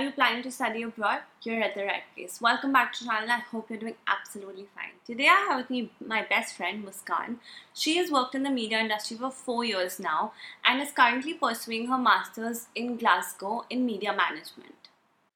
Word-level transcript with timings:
are 0.00 0.04
you 0.04 0.12
planning 0.12 0.42
to 0.42 0.50
study 0.50 0.82
abroad? 0.82 1.20
You're 1.42 1.62
at 1.62 1.74
the 1.74 1.84
right 1.84 2.02
place. 2.14 2.40
Welcome 2.40 2.72
back 2.72 2.94
to 2.94 3.04
the 3.04 3.10
channel. 3.10 3.30
I 3.30 3.40
hope 3.40 3.68
you're 3.68 3.78
doing 3.78 3.96
absolutely 4.06 4.66
fine. 4.74 4.92
Today 5.04 5.26
I 5.26 5.44
have 5.48 5.58
with 5.58 5.68
me 5.68 5.92
my 6.00 6.24
best 6.24 6.56
friend 6.56 6.82
Muskan. 6.82 7.36
She 7.74 7.98
has 7.98 8.10
worked 8.10 8.34
in 8.34 8.42
the 8.42 8.48
media 8.48 8.78
industry 8.78 9.18
for 9.18 9.30
four 9.30 9.62
years 9.62 10.00
now 10.00 10.32
and 10.64 10.80
is 10.80 10.92
currently 10.92 11.34
pursuing 11.34 11.88
her 11.88 11.98
master's 11.98 12.68
in 12.74 12.96
Glasgow 12.96 13.66
in 13.68 13.84
media 13.84 14.14
management. 14.16 14.79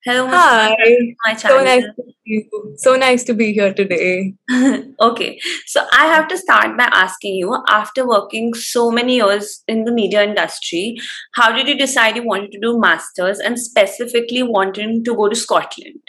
Hello, 0.07 0.27
Hi. 0.27 0.77
my 1.25 1.35
So 1.35 1.65
nice 1.65 1.83
to 1.83 2.03
you. 2.27 2.75
So 2.77 2.95
nice 2.95 3.25
to 3.25 3.33
be 3.33 3.55
here 3.55 3.73
today. 3.73 4.35
okay, 5.01 5.39
so 5.65 5.83
I 5.93 6.05
have 6.07 6.29
to 6.29 6.37
start 6.37 6.77
by 6.77 6.91
asking 6.93 7.37
you 7.37 7.57
after 7.71 8.07
working 8.07 8.53
so 8.53 8.91
many 8.91 9.17
years 9.17 9.63
in 9.67 9.85
the 9.85 9.93
media 9.93 10.23
industry, 10.23 10.97
how 11.33 11.53
did 11.53 11.69
you 11.69 11.79
decide 11.79 12.17
you 12.17 12.27
wanted 12.27 12.53
to 12.53 12.61
do 12.61 12.79
masters 12.79 13.39
and 13.39 13.59
specifically 13.59 14.43
wanting 14.43 15.05
to 15.05 15.17
go 15.17 15.31
to 15.31 15.35
Scotland? 15.35 16.03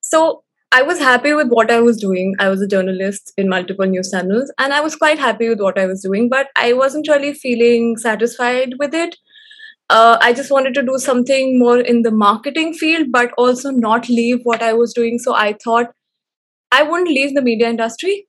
So 0.00 0.42
I 0.72 0.80
was 0.80 0.98
happy 0.98 1.34
with 1.34 1.48
what 1.48 1.70
I 1.70 1.80
was 1.80 2.00
doing. 2.00 2.34
I 2.38 2.48
was 2.48 2.62
a 2.62 2.66
journalist 2.66 3.34
in 3.36 3.50
multiple 3.50 3.84
news 3.84 4.10
channels 4.10 4.50
and 4.58 4.72
I 4.72 4.80
was 4.80 4.96
quite 4.96 5.18
happy 5.18 5.50
with 5.50 5.60
what 5.60 5.78
I 5.78 5.84
was 5.84 6.00
doing, 6.00 6.30
but 6.30 6.48
I 6.56 6.72
wasn't 6.72 7.06
really 7.06 7.34
feeling 7.34 7.98
satisfied 7.98 8.76
with 8.78 8.94
it. 8.94 9.16
Uh, 9.90 10.16
I 10.20 10.32
just 10.32 10.50
wanted 10.50 10.74
to 10.74 10.82
do 10.82 10.98
something 10.98 11.58
more 11.58 11.78
in 11.78 12.02
the 12.02 12.10
marketing 12.10 12.72
field, 12.72 13.08
but 13.10 13.30
also 13.36 13.70
not 13.70 14.08
leave 14.08 14.40
what 14.44 14.62
I 14.62 14.72
was 14.72 14.94
doing. 14.94 15.18
So 15.18 15.34
I 15.34 15.54
thought 15.62 15.92
I 16.70 16.82
wouldn't 16.82 17.10
leave 17.10 17.34
the 17.34 17.42
media 17.42 17.68
industry. 17.68 18.26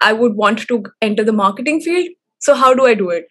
I 0.00 0.12
would 0.12 0.34
want 0.34 0.66
to 0.68 0.84
enter 1.00 1.24
the 1.24 1.32
marketing 1.32 1.80
field. 1.80 2.08
So, 2.38 2.54
how 2.54 2.74
do 2.74 2.84
I 2.86 2.94
do 2.94 3.08
it? 3.08 3.24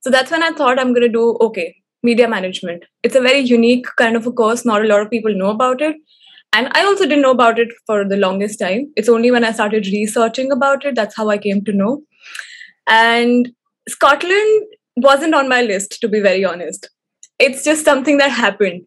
So, 0.00 0.10
that's 0.10 0.30
when 0.30 0.42
I 0.42 0.50
thought 0.50 0.78
I'm 0.78 0.92
going 0.92 1.06
to 1.06 1.08
do 1.08 1.38
okay, 1.40 1.74
media 2.02 2.28
management. 2.28 2.84
It's 3.02 3.16
a 3.16 3.20
very 3.20 3.38
unique 3.38 3.86
kind 3.96 4.16
of 4.16 4.26
a 4.26 4.32
course. 4.32 4.66
Not 4.66 4.82
a 4.84 4.88
lot 4.88 5.00
of 5.00 5.10
people 5.10 5.34
know 5.34 5.48
about 5.50 5.80
it. 5.80 5.96
And 6.52 6.68
I 6.72 6.84
also 6.84 7.04
didn't 7.04 7.22
know 7.22 7.30
about 7.30 7.58
it 7.58 7.68
for 7.86 8.04
the 8.06 8.16
longest 8.16 8.58
time. 8.58 8.92
It's 8.96 9.08
only 9.08 9.30
when 9.30 9.44
I 9.44 9.52
started 9.52 9.86
researching 9.86 10.50
about 10.52 10.84
it 10.84 10.96
that's 10.96 11.16
how 11.16 11.28
I 11.30 11.38
came 11.38 11.64
to 11.64 11.72
know. 11.72 12.02
And 12.86 13.50
Scotland 13.88 14.64
wasn't 14.96 15.34
on 15.34 15.48
my 15.48 15.62
list, 15.62 15.98
to 16.00 16.08
be 16.08 16.20
very 16.20 16.44
honest. 16.44 16.90
It's 17.40 17.64
just 17.64 17.84
something 17.84 18.18
that 18.18 18.30
happened. 18.30 18.82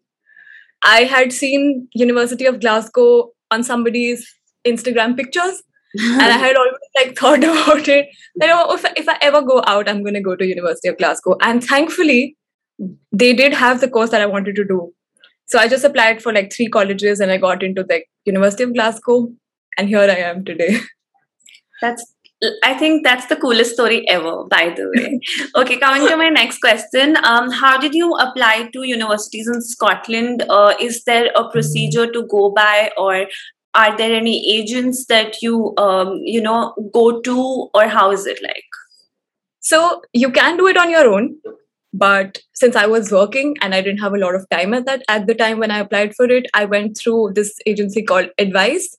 I 0.82 1.04
had 1.04 1.32
seen 1.32 1.88
University 1.94 2.46
of 2.46 2.60
Glasgow 2.60 3.30
on 3.50 3.62
somebody's 3.62 4.26
Instagram 4.66 5.16
pictures, 5.16 5.62
and 5.98 6.22
I 6.22 6.38
had 6.38 6.56
always 6.56 6.74
like 6.96 7.16
thought 7.18 7.42
about 7.42 7.88
it. 7.88 8.08
That 8.36 8.50
oh, 8.52 8.74
if, 8.74 8.84
if 8.96 9.08
I 9.08 9.18
ever 9.20 9.42
go 9.42 9.62
out, 9.66 9.88
I'm 9.88 10.02
going 10.02 10.14
to 10.14 10.20
go 10.20 10.36
to 10.36 10.46
University 10.46 10.88
of 10.88 10.98
Glasgow. 10.98 11.36
And 11.40 11.64
thankfully, 11.64 12.36
they 13.12 13.32
did 13.32 13.52
have 13.54 13.80
the 13.80 13.88
course 13.88 14.10
that 14.10 14.22
I 14.22 14.26
wanted 14.26 14.56
to 14.56 14.64
do. 14.64 14.92
So 15.46 15.58
I 15.58 15.68
just 15.68 15.84
applied 15.84 16.22
for 16.22 16.32
like 16.32 16.52
three 16.52 16.68
colleges, 16.68 17.20
and 17.20 17.30
I 17.30 17.38
got 17.38 17.62
into 17.62 17.82
the 17.82 18.02
University 18.24 18.62
of 18.62 18.74
Glasgow, 18.74 19.28
and 19.76 19.88
here 19.88 20.00
I 20.00 20.16
am 20.16 20.44
today. 20.44 20.80
That's 21.82 22.13
I 22.62 22.74
think 22.74 23.04
that's 23.04 23.26
the 23.26 23.36
coolest 23.36 23.74
story 23.74 24.08
ever, 24.08 24.44
by 24.44 24.74
the 24.76 24.90
way. 24.94 25.20
okay, 25.56 25.78
coming 25.78 26.06
to 26.08 26.16
my 26.16 26.28
next 26.28 26.58
question. 26.58 27.16
Um, 27.24 27.50
how 27.50 27.78
did 27.78 27.94
you 27.94 28.12
apply 28.14 28.70
to 28.72 28.82
universities 28.82 29.48
in 29.48 29.60
Scotland? 29.62 30.44
Uh, 30.48 30.74
is 30.80 31.04
there 31.04 31.30
a 31.36 31.48
procedure 31.50 32.10
to 32.10 32.26
go 32.30 32.50
by 32.50 32.90
or 32.96 33.26
are 33.74 33.96
there 33.96 34.14
any 34.14 34.56
agents 34.56 35.06
that 35.06 35.42
you 35.42 35.74
um, 35.78 36.20
you 36.22 36.40
know 36.40 36.74
go 36.92 37.20
to 37.20 37.68
or 37.74 37.88
how 37.88 38.10
is 38.10 38.26
it 38.26 38.40
like? 38.42 38.64
So 39.60 40.02
you 40.12 40.30
can 40.30 40.56
do 40.56 40.66
it 40.66 40.76
on 40.76 40.90
your 40.90 41.08
own, 41.08 41.36
but 41.92 42.38
since 42.54 42.76
I 42.76 42.86
was 42.86 43.10
working 43.10 43.56
and 43.62 43.74
I 43.74 43.80
didn't 43.80 44.00
have 44.00 44.12
a 44.12 44.18
lot 44.18 44.34
of 44.34 44.46
time 44.50 44.74
at 44.74 44.84
that 44.86 45.02
at 45.08 45.26
the 45.26 45.34
time 45.34 45.58
when 45.58 45.70
I 45.70 45.78
applied 45.78 46.14
for 46.14 46.26
it, 46.26 46.46
I 46.54 46.64
went 46.64 46.98
through 46.98 47.32
this 47.34 47.58
agency 47.66 48.02
called 48.02 48.28
Edwise, 48.38 48.96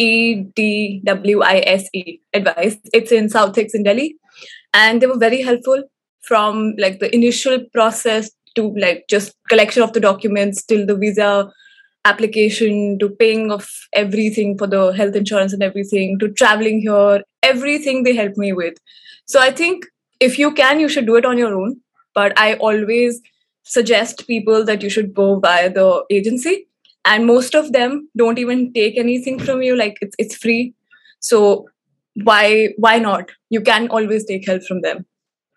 E 0.00 0.44
D 0.56 1.02
W 1.04 1.42
I 1.42 1.62
S 1.66 1.88
E, 1.92 2.20
Edwise. 2.32 2.78
It's 2.92 3.12
in 3.12 3.28
Southeast 3.28 3.74
in 3.74 3.82
Delhi, 3.82 4.16
and 4.72 5.00
they 5.00 5.06
were 5.06 5.18
very 5.18 5.42
helpful 5.42 5.82
from 6.22 6.74
like 6.78 7.00
the 7.00 7.14
initial 7.14 7.58
process 7.72 8.30
to 8.56 8.74
like 8.76 9.04
just 9.08 9.34
collection 9.48 9.82
of 9.82 9.92
the 9.92 10.00
documents 10.00 10.64
till 10.64 10.86
the 10.86 10.96
visa 10.96 11.50
application 12.04 12.98
to 12.98 13.10
paying 13.10 13.52
of 13.52 13.68
everything 13.92 14.56
for 14.56 14.66
the 14.66 14.90
health 14.92 15.14
insurance 15.14 15.52
and 15.52 15.62
everything 15.62 16.18
to 16.18 16.30
traveling 16.32 16.80
here. 16.80 17.22
Everything 17.42 18.02
they 18.02 18.14
helped 18.14 18.38
me 18.38 18.52
with. 18.52 18.74
So 19.26 19.40
i 19.40 19.50
think 19.50 19.84
if 20.28 20.38
you 20.38 20.52
can 20.62 20.80
you 20.80 20.88
should 20.88 21.06
do 21.06 21.16
it 21.16 21.24
on 21.24 21.38
your 21.38 21.54
own. 21.60 21.80
But 22.14 22.38
i 22.38 22.54
always 22.54 23.20
suggest 23.64 24.26
people 24.26 24.64
that 24.64 24.82
you 24.82 24.90
should 24.90 25.14
go 25.14 25.38
via 25.38 25.70
the 25.72 26.04
agency 26.10 26.66
and 27.04 27.26
most 27.26 27.54
of 27.54 27.72
them 27.72 28.08
don't 28.16 28.38
even 28.38 28.72
take 28.72 28.98
anything 28.98 29.38
from 29.38 29.62
you 29.62 29.76
like 29.76 29.96
it's 30.00 30.14
it's 30.18 30.36
free. 30.36 30.74
So 31.20 31.68
why 32.24 32.70
why 32.78 32.98
not? 32.98 33.30
You 33.50 33.60
can 33.62 33.88
always 33.88 34.24
take 34.26 34.46
help 34.46 34.62
from 34.64 34.82
them 34.82 35.06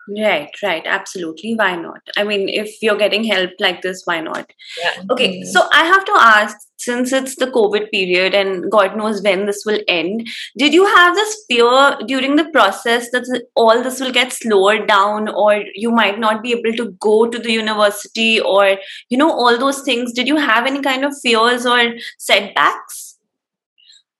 Right, 0.08 0.50
right, 0.62 0.82
absolutely. 0.84 1.54
Why 1.54 1.76
not? 1.76 2.00
I 2.16 2.24
mean, 2.24 2.48
if 2.50 2.82
you're 2.82 2.96
getting 2.96 3.24
help 3.24 3.50
like 3.58 3.80
this, 3.80 4.02
why 4.04 4.20
not? 4.20 4.50
yeah 4.82 5.02
Okay, 5.10 5.28
mm-hmm. 5.28 5.50
so 5.50 5.66
I 5.72 5.84
have 5.84 6.04
to 6.04 6.12
ask 6.16 6.56
since 6.76 7.12
it's 7.12 7.36
the 7.36 7.46
COVID 7.46 7.90
period 7.90 8.34
and 8.34 8.70
God 8.70 8.96
knows 8.96 9.22
when 9.22 9.46
this 9.46 9.62
will 9.64 9.80
end, 9.88 10.28
did 10.58 10.74
you 10.74 10.84
have 10.84 11.14
this 11.14 11.44
fear 11.48 11.96
during 12.06 12.36
the 12.36 12.50
process 12.50 13.10
that 13.12 13.46
all 13.54 13.82
this 13.82 14.00
will 14.00 14.12
get 14.12 14.32
slowed 14.32 14.86
down 14.86 15.28
or 15.28 15.62
you 15.74 15.90
might 15.90 16.18
not 16.18 16.42
be 16.42 16.52
able 16.52 16.76
to 16.76 16.90
go 17.00 17.26
to 17.26 17.38
the 17.38 17.52
university 17.52 18.40
or, 18.40 18.76
you 19.08 19.16
know, 19.16 19.30
all 19.30 19.56
those 19.56 19.80
things? 19.82 20.12
Did 20.12 20.28
you 20.28 20.36
have 20.36 20.66
any 20.66 20.82
kind 20.82 21.04
of 21.04 21.14
fears 21.22 21.64
or 21.64 21.94
setbacks? 22.18 23.18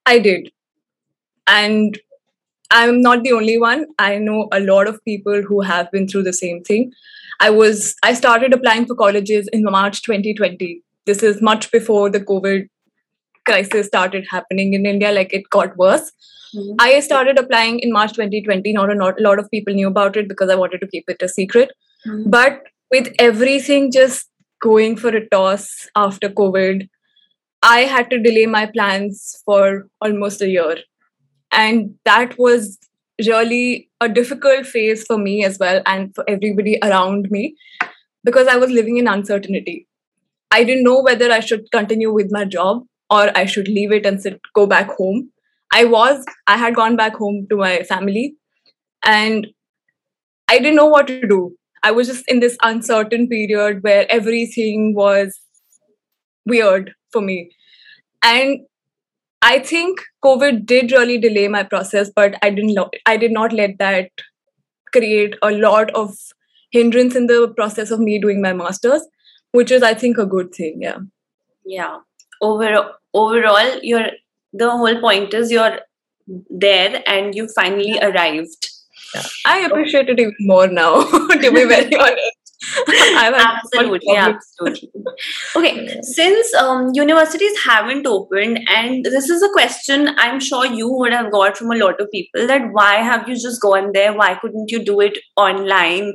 I 0.06 0.18
did. 0.18 0.50
And 1.46 1.98
I'm 2.70 3.00
not 3.00 3.22
the 3.22 3.32
only 3.32 3.58
one. 3.58 3.86
I 3.98 4.18
know 4.18 4.48
a 4.52 4.60
lot 4.60 4.88
of 4.88 5.02
people 5.04 5.42
who 5.42 5.60
have 5.62 5.90
been 5.90 6.08
through 6.08 6.24
the 6.24 6.32
same 6.32 6.62
thing. 6.62 6.92
I 7.40 7.50
was 7.50 7.94
I 8.02 8.14
started 8.14 8.52
applying 8.52 8.86
for 8.86 8.94
colleges 8.94 9.48
in 9.52 9.62
March 9.62 10.02
2020. 10.02 10.82
This 11.06 11.22
is 11.22 11.42
much 11.42 11.70
before 11.70 12.10
the 12.10 12.20
COVID 12.20 12.68
crisis 13.44 13.86
started 13.86 14.26
happening 14.30 14.74
in 14.74 14.86
India 14.86 15.12
like 15.12 15.32
it 15.32 15.48
got 15.50 15.76
worse. 15.76 16.10
Mhm. 16.56 16.76
I 16.84 17.00
started 17.00 17.38
applying 17.38 17.80
in 17.80 17.92
March 17.92 18.14
2020. 18.14 18.72
Not 18.72 18.90
a, 18.90 18.94
not 18.94 19.20
a 19.20 19.22
lot 19.22 19.38
of 19.38 19.50
people 19.50 19.74
knew 19.74 19.88
about 19.88 20.16
it 20.16 20.28
because 20.28 20.50
I 20.50 20.54
wanted 20.54 20.80
to 20.80 20.86
keep 20.94 21.10
it 21.14 21.22
a 21.22 21.28
secret. 21.28 21.72
Mhm. 22.06 22.30
But 22.36 22.62
with 22.90 23.12
everything 23.18 23.90
just 23.92 24.30
going 24.68 24.96
for 24.96 25.10
a 25.20 25.26
toss 25.28 25.68
after 25.96 26.28
COVID, 26.42 26.88
I 27.62 27.80
had 27.94 28.10
to 28.10 28.18
delay 28.18 28.46
my 28.46 28.66
plans 28.66 29.42
for 29.44 29.88
almost 30.00 30.42
a 30.42 30.48
year. 30.48 30.76
And 31.54 31.94
that 32.04 32.38
was 32.38 32.78
really 33.26 33.88
a 34.00 34.08
difficult 34.08 34.66
phase 34.66 35.04
for 35.04 35.16
me 35.16 35.44
as 35.44 35.58
well 35.58 35.82
and 35.86 36.14
for 36.14 36.24
everybody 36.28 36.78
around 36.82 37.30
me 37.30 37.56
because 38.24 38.48
I 38.48 38.56
was 38.56 38.70
living 38.70 38.96
in 38.96 39.06
uncertainty. 39.06 39.86
I 40.50 40.64
didn't 40.64 40.84
know 40.84 41.00
whether 41.02 41.30
I 41.30 41.40
should 41.40 41.70
continue 41.70 42.12
with 42.12 42.28
my 42.30 42.44
job 42.44 42.82
or 43.10 43.36
I 43.36 43.44
should 43.44 43.68
leave 43.68 43.92
it 43.92 44.04
and 44.04 44.20
sit, 44.20 44.40
go 44.54 44.66
back 44.66 44.90
home. 44.96 45.30
I 45.72 45.84
was, 45.84 46.24
I 46.46 46.56
had 46.56 46.74
gone 46.74 46.96
back 46.96 47.14
home 47.14 47.46
to 47.50 47.56
my 47.56 47.82
family 47.84 48.36
and 49.04 49.46
I 50.48 50.58
didn't 50.58 50.76
know 50.76 50.86
what 50.86 51.06
to 51.08 51.26
do. 51.26 51.56
I 51.82 51.90
was 51.90 52.08
just 52.08 52.24
in 52.28 52.40
this 52.40 52.56
uncertain 52.62 53.28
period 53.28 53.82
where 53.82 54.10
everything 54.10 54.94
was 54.94 55.38
weird 56.46 56.94
for 57.12 57.20
me. 57.20 57.50
And 58.22 58.60
I 59.44 59.58
think 59.60 60.00
COVID 60.24 60.66
did 60.66 60.92
really 60.92 61.18
delay 61.18 61.48
my 61.48 61.62
process, 61.62 62.10
but 62.14 62.36
I 62.42 62.50
didn't 62.50 62.74
lo- 62.74 62.90
I 63.06 63.16
did 63.18 63.32
not 63.32 63.52
let 63.52 63.78
that 63.78 64.10
create 64.92 65.36
a 65.42 65.50
lot 65.50 65.90
of 65.94 66.14
hindrance 66.70 67.14
in 67.14 67.26
the 67.26 67.52
process 67.56 67.90
of 67.90 68.00
me 68.00 68.18
doing 68.18 68.40
my 68.42 68.52
masters, 68.52 69.02
which 69.52 69.70
is 69.70 69.82
I 69.82 69.94
think 69.94 70.18
a 70.18 70.26
good 70.26 70.54
thing. 70.54 70.78
Yeah. 70.80 70.98
Yeah. 71.64 71.98
Overall, 72.40 72.92
overall, 73.12 73.80
you're 73.82 74.10
the 74.52 74.70
whole 74.70 75.00
point 75.00 75.34
is 75.34 75.52
you're 75.52 75.80
there 76.50 77.02
and 77.06 77.34
you 77.34 77.48
finally 77.48 77.98
arrived. 78.00 78.70
I 79.46 79.60
appreciate 79.60 80.08
it 80.08 80.18
even 80.18 80.34
more 80.40 80.66
now, 80.66 81.04
to 81.28 81.52
be 81.52 81.64
very 81.64 81.94
honest. 82.06 82.23
Absolutely 83.14 84.16
absolutely 84.16 84.90
okay 85.56 86.00
since 86.02 86.54
um, 86.54 86.90
universities 86.94 87.52
haven't 87.64 88.06
opened 88.06 88.60
and 88.68 89.04
this 89.04 89.28
is 89.28 89.42
a 89.42 89.48
question 89.50 90.08
i'm 90.18 90.40
sure 90.40 90.66
you 90.66 90.88
would 90.88 91.12
have 91.12 91.30
got 91.30 91.56
from 91.56 91.70
a 91.70 91.76
lot 91.76 92.00
of 92.00 92.10
people 92.10 92.46
that 92.46 92.72
why 92.72 92.94
have 92.96 93.28
you 93.28 93.34
just 93.34 93.60
gone 93.60 93.90
there? 93.92 94.12
Why 94.12 94.34
couldn't 94.34 94.70
you 94.70 94.84
do 94.84 95.00
it 95.00 95.18
online 95.36 96.14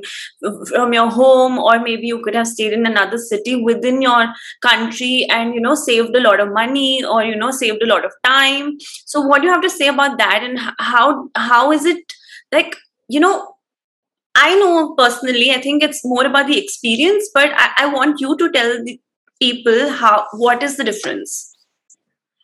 from 0.68 0.92
your 0.92 1.08
home? 1.10 1.58
Or 1.58 1.78
maybe 1.78 2.06
you 2.06 2.22
could 2.22 2.34
have 2.34 2.46
stayed 2.46 2.72
in 2.72 2.86
another 2.86 3.18
city 3.18 3.56
within 3.56 4.02
your 4.02 4.26
country 4.62 5.26
and 5.30 5.54
you 5.54 5.60
know 5.60 5.74
saved 5.74 6.14
a 6.16 6.20
lot 6.20 6.40
of 6.40 6.52
money 6.52 7.04
or 7.04 7.22
you 7.22 7.36
know 7.36 7.50
saved 7.50 7.82
a 7.82 7.86
lot 7.86 8.04
of 8.04 8.12
time. 8.24 8.76
So 9.06 9.20
what 9.20 9.40
do 9.40 9.48
you 9.48 9.52
have 9.52 9.62
to 9.62 9.70
say 9.70 9.88
about 9.88 10.18
that? 10.18 10.42
And 10.42 10.58
how 10.78 11.28
how 11.36 11.72
is 11.72 11.84
it 11.84 12.12
like 12.52 12.76
you 13.08 13.20
know 13.20 13.54
I 14.34 14.54
know 14.56 14.94
personally, 14.96 15.50
I 15.50 15.60
think 15.60 15.82
it's 15.82 16.04
more 16.04 16.24
about 16.24 16.46
the 16.46 16.58
experience, 16.58 17.28
but 17.34 17.50
I, 17.54 17.70
I 17.78 17.86
want 17.86 18.20
you 18.20 18.36
to 18.36 18.50
tell 18.50 18.84
the 18.84 19.00
people 19.40 19.90
how 19.90 20.26
what 20.32 20.62
is 20.62 20.76
the 20.76 20.84
difference 20.84 21.46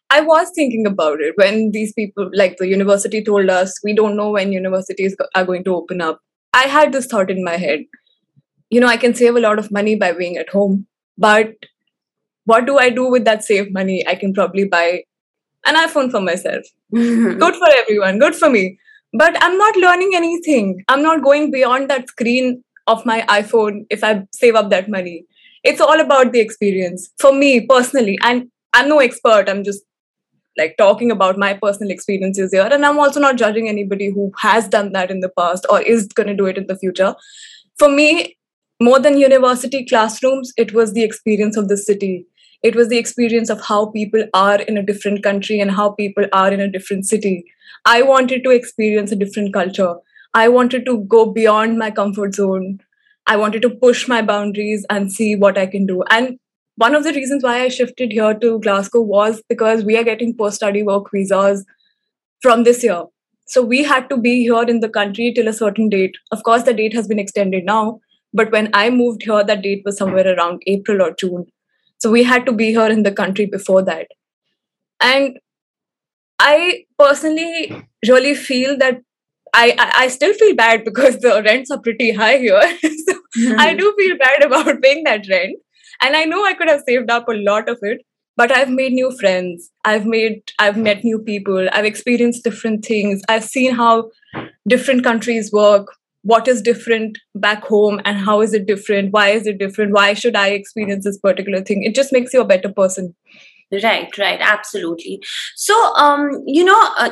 I 0.08 0.20
was 0.20 0.50
thinking 0.54 0.86
about 0.86 1.20
it 1.20 1.34
when 1.36 1.72
these 1.72 1.92
people, 1.92 2.30
like 2.32 2.58
the 2.58 2.68
university, 2.68 3.24
told 3.24 3.50
us 3.50 3.74
we 3.82 3.92
don't 3.92 4.16
know 4.16 4.30
when 4.30 4.52
universities 4.52 5.16
are 5.34 5.44
going 5.44 5.64
to 5.64 5.74
open 5.74 6.00
up. 6.00 6.20
I 6.54 6.62
had 6.62 6.92
this 6.92 7.06
thought 7.06 7.28
in 7.30 7.42
my 7.44 7.56
head 7.56 7.80
you 8.70 8.80
know, 8.80 8.88
I 8.88 8.96
can 8.96 9.14
save 9.14 9.36
a 9.36 9.40
lot 9.40 9.58
of 9.58 9.70
money 9.70 9.94
by 9.94 10.12
being 10.12 10.36
at 10.36 10.50
home, 10.50 10.86
but 11.16 11.54
what 12.44 12.66
do 12.66 12.78
I 12.78 12.90
do 12.90 13.10
with 13.10 13.24
that 13.24 13.44
saved 13.44 13.72
money? 13.72 14.06
I 14.06 14.14
can 14.14 14.32
probably 14.32 14.64
buy 14.64 15.02
an 15.64 15.76
iPhone 15.76 16.10
for 16.10 16.20
myself. 16.20 16.64
good 16.92 17.54
for 17.54 17.68
everyone, 17.76 18.18
good 18.18 18.34
for 18.34 18.50
me. 18.50 18.78
But 19.12 19.42
I'm 19.42 19.56
not 19.56 19.76
learning 19.76 20.12
anything. 20.14 20.82
I'm 20.88 21.02
not 21.02 21.22
going 21.22 21.50
beyond 21.50 21.88
that 21.90 22.08
screen 22.08 22.62
of 22.86 23.04
my 23.06 23.22
iPhone 23.22 23.86
if 23.90 24.04
I 24.04 24.22
save 24.32 24.54
up 24.54 24.70
that 24.70 24.88
money. 24.88 25.24
It's 25.64 25.80
all 25.80 26.00
about 26.00 26.32
the 26.32 26.40
experience 26.40 27.10
for 27.18 27.32
me 27.32 27.66
personally. 27.66 28.18
And 28.22 28.50
I'm 28.72 28.88
no 28.88 28.98
expert. 28.98 29.48
I'm 29.48 29.64
just 29.64 29.82
like 30.58 30.76
talking 30.78 31.10
about 31.10 31.38
my 31.38 31.54
personal 31.54 31.90
experiences 31.90 32.52
here 32.52 32.68
and 32.72 32.84
i'm 32.86 32.98
also 32.98 33.20
not 33.20 33.36
judging 33.36 33.68
anybody 33.68 34.10
who 34.10 34.32
has 34.38 34.68
done 34.68 34.92
that 34.92 35.10
in 35.10 35.20
the 35.20 35.28
past 35.28 35.66
or 35.70 35.80
is 35.82 36.06
going 36.08 36.26
to 36.26 36.34
do 36.34 36.46
it 36.46 36.58
in 36.58 36.66
the 36.66 36.78
future 36.78 37.14
for 37.78 37.88
me 37.88 38.36
more 38.80 38.98
than 38.98 39.18
university 39.18 39.84
classrooms 39.84 40.52
it 40.56 40.72
was 40.72 40.92
the 40.92 41.02
experience 41.02 41.56
of 41.56 41.68
the 41.68 41.76
city 41.76 42.26
it 42.62 42.74
was 42.74 42.88
the 42.88 42.98
experience 42.98 43.50
of 43.50 43.60
how 43.60 43.86
people 43.86 44.24
are 44.34 44.60
in 44.62 44.76
a 44.76 44.82
different 44.82 45.22
country 45.22 45.60
and 45.60 45.70
how 45.70 45.90
people 45.90 46.26
are 46.32 46.52
in 46.52 46.60
a 46.60 46.70
different 46.70 47.06
city 47.06 47.44
i 47.84 48.00
wanted 48.02 48.42
to 48.44 48.50
experience 48.50 49.12
a 49.12 49.20
different 49.24 49.52
culture 49.52 49.94
i 50.34 50.48
wanted 50.48 50.84
to 50.86 50.98
go 51.16 51.26
beyond 51.38 51.78
my 51.78 51.90
comfort 51.90 52.34
zone 52.34 52.80
i 53.26 53.36
wanted 53.36 53.62
to 53.62 53.70
push 53.86 54.08
my 54.08 54.22
boundaries 54.22 54.86
and 54.90 55.12
see 55.12 55.34
what 55.36 55.58
i 55.58 55.66
can 55.66 55.86
do 55.86 56.02
and 56.10 56.38
one 56.76 56.94
of 56.94 57.04
the 57.04 57.12
reasons 57.12 57.42
why 57.42 57.62
I 57.62 57.68
shifted 57.68 58.12
here 58.12 58.34
to 58.34 58.58
Glasgow 58.60 59.00
was 59.00 59.42
because 59.48 59.82
we 59.82 59.96
are 59.96 60.04
getting 60.04 60.36
post 60.36 60.56
study 60.56 60.82
work 60.82 61.10
visas 61.10 61.64
from 62.42 62.64
this 62.64 62.84
year. 62.84 63.04
So 63.46 63.62
we 63.62 63.82
had 63.82 64.10
to 64.10 64.16
be 64.16 64.42
here 64.42 64.62
in 64.62 64.80
the 64.80 64.88
country 64.88 65.32
till 65.34 65.48
a 65.48 65.54
certain 65.54 65.88
date. 65.88 66.16
Of 66.32 66.42
course, 66.42 66.64
the 66.64 66.74
date 66.74 66.92
has 66.94 67.08
been 67.08 67.18
extended 67.18 67.64
now, 67.64 68.00
but 68.34 68.52
when 68.52 68.68
I 68.74 68.90
moved 68.90 69.22
here, 69.22 69.42
that 69.42 69.62
date 69.62 69.82
was 69.86 69.96
somewhere 69.96 70.36
around 70.36 70.62
April 70.66 71.00
or 71.00 71.14
June. 71.14 71.46
So 71.98 72.10
we 72.10 72.22
had 72.22 72.46
to 72.46 72.52
be 72.52 72.70
here 72.70 72.88
in 72.88 73.02
the 73.02 73.12
country 73.12 73.46
before 73.46 73.82
that. 73.82 74.08
And 75.00 75.38
I 76.38 76.84
personally 76.98 77.88
really 78.06 78.34
feel 78.34 78.76
that 78.78 79.00
I, 79.54 79.92
I, 79.94 80.08
still 80.08 80.34
feel 80.34 80.54
bad 80.54 80.84
because 80.90 81.18
the 81.20 81.42
rents 81.42 81.70
are 81.70 81.80
pretty 81.80 82.12
high 82.12 82.36
here. 82.38 82.60
so 82.82 83.14
mm-hmm. 83.38 83.58
I 83.58 83.74
do 83.74 83.94
feel 83.98 84.18
bad 84.18 84.42
about 84.42 84.82
paying 84.82 85.04
that 85.04 85.26
rent 85.30 85.56
and 86.02 86.16
i 86.16 86.24
know 86.24 86.44
i 86.44 86.54
could 86.54 86.68
have 86.68 86.82
saved 86.86 87.10
up 87.10 87.28
a 87.28 87.40
lot 87.48 87.68
of 87.68 87.78
it 87.82 88.04
but 88.36 88.52
i've 88.52 88.70
made 88.70 88.92
new 88.92 89.10
friends 89.18 89.70
i've 89.84 90.06
made 90.06 90.42
i've 90.58 90.76
met 90.76 91.04
new 91.04 91.18
people 91.18 91.68
i've 91.72 91.84
experienced 91.84 92.44
different 92.44 92.84
things 92.84 93.22
i've 93.28 93.44
seen 93.44 93.74
how 93.74 94.10
different 94.68 95.04
countries 95.04 95.52
work 95.52 95.94
what 96.32 96.48
is 96.48 96.60
different 96.60 97.18
back 97.34 97.64
home 97.64 98.00
and 98.04 98.18
how 98.18 98.40
is 98.40 98.52
it 98.52 98.66
different? 98.66 99.12
Why 99.12 99.28
is 99.30 99.46
it 99.46 99.58
different? 99.58 99.92
Why 99.92 100.12
should 100.14 100.36
i 100.36 100.48
experience 100.48 101.04
this 101.04 101.18
particular 101.18 101.62
thing? 101.62 101.84
It 101.84 101.94
just 101.94 102.12
makes 102.12 102.34
you 102.34 102.40
a 102.40 102.50
better 102.52 102.72
person. 102.72 103.14
Right 103.82 104.16
right 104.18 104.40
absolutely. 104.40 105.20
So 105.54 105.74
um 105.96 106.42
you 106.46 106.64
know 106.64 106.80
uh, 106.98 107.10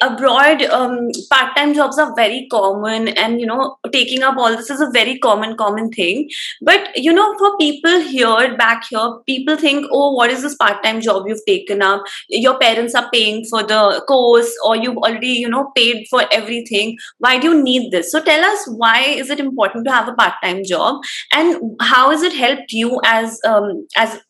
abroad 0.00 0.62
um, 0.62 1.10
part-time 1.28 1.74
jobs 1.74 1.98
are 1.98 2.14
very 2.14 2.46
common 2.48 3.08
and 3.08 3.40
you 3.40 3.46
know 3.46 3.76
taking 3.92 4.22
up 4.22 4.36
all 4.36 4.56
this 4.56 4.70
is 4.70 4.80
a 4.80 4.90
very 4.90 5.18
common 5.18 5.56
common 5.56 5.90
thing. 5.90 6.28
But 6.62 6.96
you 6.96 7.12
know 7.12 7.36
for 7.38 7.56
people 7.58 8.00
here 8.00 8.56
back 8.56 8.84
here 8.88 9.18
people 9.26 9.56
think 9.56 9.86
oh 9.90 10.12
what 10.12 10.30
is 10.30 10.42
this 10.42 10.54
part-time 10.54 11.00
job 11.00 11.24
you've 11.26 11.44
taken 11.46 11.82
up? 11.82 12.04
Your 12.28 12.56
parents 12.58 12.94
are 12.94 13.10
paying 13.12 13.44
for 13.46 13.64
the 13.64 14.04
course 14.06 14.52
or 14.64 14.76
you've 14.76 14.96
already 14.96 15.34
you 15.44 15.48
know 15.48 15.72
paid 15.74 16.06
for 16.08 16.22
everything. 16.30 16.96
Why 17.18 17.38
do 17.38 17.48
you 17.48 17.62
need 17.62 17.90
this? 17.90 18.12
So 18.12 18.22
tell 18.22 18.44
us 18.44 18.68
why 18.68 19.00
is 19.00 19.28
it 19.28 19.40
important 19.40 19.86
to 19.86 19.92
have 19.92 20.08
a 20.08 20.14
part-time 20.14 20.62
job 20.64 21.02
and 21.32 21.76
how 21.80 22.10
has 22.10 22.22
it 22.22 22.32
helped 22.32 22.72
you 22.72 23.00
as 23.04 23.40
um, 23.44 23.88
as 23.96 24.20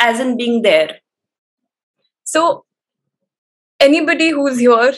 as 0.00 0.18
in 0.18 0.36
being 0.36 0.62
there? 0.62 0.98
So 2.24 2.64
anybody 3.80 4.30
who's 4.30 4.58
here, 4.58 4.94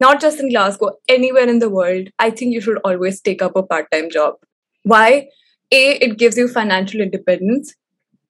not 0.00 0.20
just 0.20 0.40
in 0.40 0.50
Glasgow, 0.50 0.92
anywhere 1.08 1.48
in 1.48 1.58
the 1.58 1.70
world, 1.70 2.08
I 2.18 2.30
think 2.30 2.52
you 2.52 2.60
should 2.60 2.78
always 2.84 3.20
take 3.20 3.42
up 3.42 3.56
a 3.56 3.62
part 3.62 3.90
time 3.92 4.10
job. 4.10 4.34
Why? 4.84 5.28
A, 5.70 5.92
it 6.04 6.18
gives 6.18 6.36
you 6.36 6.48
financial 6.48 7.00
independence. 7.00 7.74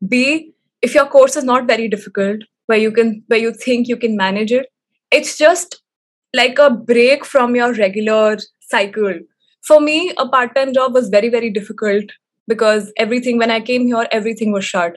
B, 0.07 0.53
if 0.81 0.95
your 0.95 1.07
course 1.07 1.37
is 1.37 1.45
not 1.45 1.67
very 1.67 1.89
difficult, 1.89 2.43
where 2.67 2.79
you 2.79 2.93
can 2.93 3.25
where 3.27 3.39
you 3.39 3.53
think 3.53 3.89
you 3.89 3.97
can 3.97 4.17
manage 4.17 4.53
it, 4.53 4.67
it's 5.11 5.37
just 5.37 5.83
like 6.35 6.59
a 6.59 6.71
break 6.71 7.25
from 7.25 7.55
your 7.55 7.73
regular 7.75 8.39
cycle. 8.61 9.15
For 9.63 9.81
me, 9.81 10.13
a 10.17 10.29
part-time 10.29 10.73
job 10.73 10.95
was 10.95 11.09
very, 11.09 11.29
very 11.29 11.51
difficult 11.51 12.05
because 12.49 12.93
everything 12.97 13.39
when 13.39 13.51
I 13.51 13.61
came 13.61 13.87
here, 13.87 14.07
everything 14.11 14.53
was 14.53 14.65
shut 14.65 14.97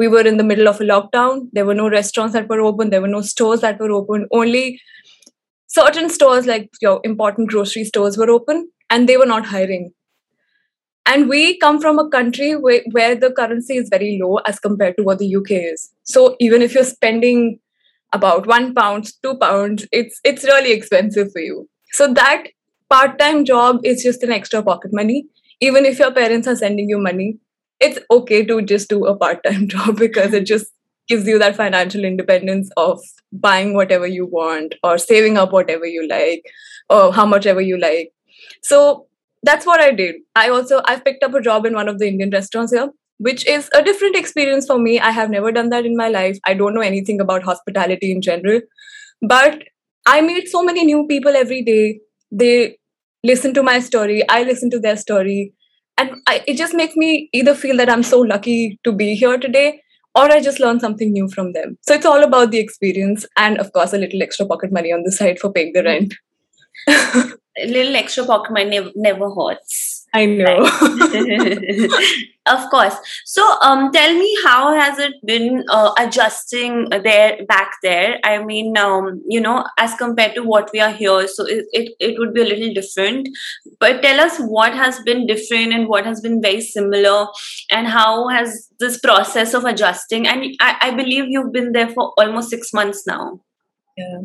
we 0.00 0.08
were 0.08 0.26
in 0.26 0.38
the 0.38 0.48
middle 0.50 0.68
of 0.68 0.80
a 0.80 0.84
lockdown. 0.84 1.48
There 1.52 1.66
were 1.66 1.74
no 1.74 1.88
restaurants 1.90 2.32
that 2.32 2.48
were 2.48 2.60
open. 2.60 2.90
There 2.90 3.02
were 3.02 3.14
no 3.14 3.20
stores 3.20 3.60
that 3.60 3.78
were 3.78 3.92
open. 3.92 4.26
Only 4.32 4.80
certain 5.66 6.08
stores, 6.08 6.46
like 6.46 6.70
your 6.80 7.00
important 7.04 7.50
grocery 7.50 7.84
stores, 7.84 8.16
were 8.16 8.30
open, 8.30 8.70
and 8.88 9.08
they 9.08 9.18
were 9.18 9.26
not 9.26 9.44
hiring. 9.46 9.90
And 11.04 11.28
we 11.28 11.58
come 11.58 11.80
from 11.82 11.98
a 11.98 12.08
country 12.08 12.54
where, 12.54 12.80
where 12.92 13.14
the 13.14 13.30
currency 13.32 13.76
is 13.76 13.90
very 13.90 14.18
low 14.22 14.38
as 14.46 14.58
compared 14.58 14.96
to 14.96 15.02
what 15.02 15.18
the 15.18 15.36
UK 15.36 15.50
is. 15.74 15.90
So 16.04 16.34
even 16.40 16.62
if 16.62 16.74
you're 16.74 16.84
spending 16.84 17.58
about 18.14 18.46
one 18.46 18.72
pound, 18.74 19.12
two 19.22 19.36
pounds, 19.36 19.86
it's 19.92 20.18
it's 20.24 20.44
really 20.44 20.72
expensive 20.72 21.30
for 21.32 21.40
you. 21.40 21.68
So 21.92 22.12
that 22.14 22.48
part-time 22.88 23.44
job 23.44 23.80
is 23.92 24.02
just 24.02 24.22
an 24.22 24.32
extra 24.40 24.62
pocket 24.62 24.98
money. 25.02 25.22
Even 25.60 25.84
if 25.84 25.98
your 25.98 26.12
parents 26.22 26.48
are 26.48 26.56
sending 26.56 26.88
you 26.88 26.98
money, 26.98 27.30
it's 27.80 27.98
okay 28.10 28.44
to 28.44 28.62
just 28.62 28.88
do 28.88 29.06
a 29.06 29.16
part-time 29.16 29.68
job 29.74 29.96
because 29.96 30.32
it 30.34 30.46
just 30.46 30.66
gives 31.08 31.26
you 31.26 31.38
that 31.38 31.56
financial 31.56 32.04
independence 32.04 32.70
of 32.76 33.00
buying 33.32 33.74
whatever 33.74 34.06
you 34.06 34.26
want 34.26 34.74
or 34.84 34.96
saving 34.98 35.36
up 35.36 35.52
whatever 35.52 35.86
you 35.86 36.06
like 36.08 36.44
or 36.88 37.12
how 37.12 37.26
much 37.26 37.46
ever 37.46 37.60
you 37.60 37.78
like. 37.78 38.12
So 38.62 39.06
that's 39.42 39.64
what 39.66 39.80
i 39.80 39.90
did. 39.90 40.16
I 40.36 40.48
also 40.50 40.82
i've 40.84 41.04
picked 41.04 41.24
up 41.24 41.34
a 41.34 41.40
job 41.40 41.66
in 41.66 41.74
one 41.74 41.88
of 41.88 41.98
the 41.98 42.06
indian 42.06 42.30
restaurants 42.30 42.72
here 42.72 42.90
which 43.18 43.46
is 43.46 43.68
a 43.74 43.82
different 43.82 44.16
experience 44.16 44.66
for 44.66 44.78
me. 44.78 44.98
I 44.98 45.10
have 45.10 45.28
never 45.28 45.52
done 45.52 45.68
that 45.68 45.84
in 45.84 45.94
my 45.94 46.08
life. 46.08 46.38
I 46.46 46.54
don't 46.54 46.74
know 46.74 46.80
anything 46.80 47.20
about 47.20 47.42
hospitality 47.42 48.10
in 48.12 48.22
general. 48.22 48.62
But 49.22 49.64
i 50.06 50.20
meet 50.22 50.48
so 50.48 50.62
many 50.62 50.84
new 50.84 51.06
people 51.06 51.36
every 51.36 51.62
day. 51.62 52.00
They 52.30 52.78
listen 53.22 53.52
to 53.54 53.62
my 53.62 53.80
story. 53.80 54.22
I 54.28 54.42
listen 54.44 54.70
to 54.70 54.78
their 54.78 54.96
story 54.96 55.52
and 56.00 56.16
I, 56.26 56.42
it 56.46 56.56
just 56.56 56.74
makes 56.74 56.96
me 56.96 57.28
either 57.32 57.54
feel 57.54 57.76
that 57.76 57.90
i'm 57.90 58.02
so 58.02 58.20
lucky 58.20 58.78
to 58.84 58.92
be 58.92 59.14
here 59.14 59.38
today 59.38 59.82
or 60.14 60.24
i 60.32 60.40
just 60.40 60.60
learn 60.60 60.80
something 60.80 61.12
new 61.12 61.28
from 61.28 61.52
them. 61.52 61.76
So 61.82 61.94
it's 61.94 62.06
all 62.06 62.24
about 62.24 62.50
the 62.50 62.58
experience 62.58 63.26
and 63.36 63.58
of 63.58 63.72
course 63.72 63.92
a 63.92 63.98
little 63.98 64.22
extra 64.22 64.46
pocket 64.46 64.72
money 64.72 64.92
on 64.92 65.04
the 65.04 65.12
side 65.12 65.38
for 65.38 65.52
paying 65.52 65.72
the 65.74 65.84
rent 65.84 66.14
a 66.88 67.32
little 67.66 67.96
extra 67.96 68.24
pocket 68.24 68.52
money 68.52 68.70
never, 68.70 68.90
never 68.94 69.30
hurts 69.30 70.00
I 70.12 70.26
know. 70.26 70.64
of 72.46 72.70
course. 72.70 72.96
So, 73.24 73.42
um, 73.62 73.92
tell 73.92 74.12
me, 74.12 74.36
how 74.44 74.74
has 74.74 74.98
it 74.98 75.14
been 75.24 75.64
uh, 75.68 75.92
adjusting 75.98 76.88
there 76.90 77.44
back 77.46 77.74
there? 77.82 78.18
I 78.24 78.42
mean, 78.42 78.76
um, 78.76 79.22
you 79.28 79.40
know, 79.40 79.64
as 79.78 79.94
compared 79.94 80.34
to 80.34 80.42
what 80.42 80.70
we 80.72 80.80
are 80.80 80.90
here, 80.90 81.28
so 81.28 81.46
it, 81.46 81.66
it 81.72 81.92
it 82.00 82.18
would 82.18 82.34
be 82.34 82.42
a 82.42 82.44
little 82.44 82.74
different. 82.74 83.28
But 83.78 84.02
tell 84.02 84.20
us 84.20 84.38
what 84.38 84.74
has 84.74 84.98
been 85.00 85.26
different 85.26 85.72
and 85.72 85.86
what 85.86 86.04
has 86.06 86.20
been 86.20 86.42
very 86.42 86.60
similar, 86.60 87.28
and 87.70 87.86
how 87.86 88.28
has 88.28 88.68
this 88.80 88.98
process 88.98 89.54
of 89.54 89.64
adjusting? 89.64 90.26
And 90.26 90.56
I, 90.60 90.76
I 90.82 90.90
believe 90.90 91.26
you've 91.28 91.52
been 91.52 91.70
there 91.70 91.88
for 91.88 92.12
almost 92.18 92.50
six 92.50 92.72
months 92.72 93.06
now. 93.06 93.40
Yeah, 94.00 94.20